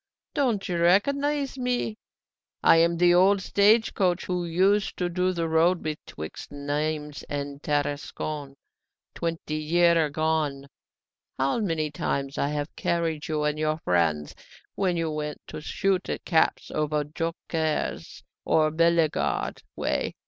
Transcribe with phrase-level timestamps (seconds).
[0.33, 1.95] Don't you recognise me?
[2.63, 7.61] I am the old stage coach who used to do the road betwixt Nimes and
[7.61, 8.55] Tarascon
[9.13, 10.65] twenty year agone.
[11.37, 14.33] How many times I have carried you and your friends
[14.73, 20.15] when you went to shoot at caps over Joncquieres or Bellegarde way!